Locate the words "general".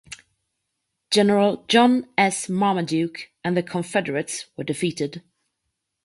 1.11-1.63